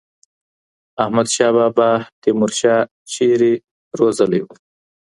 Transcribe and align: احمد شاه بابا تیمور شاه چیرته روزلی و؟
احمد 1.03 1.27
شاه 1.35 1.51
بابا 1.55 1.89
تیمور 2.21 2.51
شاه 2.59 2.81
چیرته 3.11 3.51
روزلی 3.99 4.39
و؟ 4.43 4.47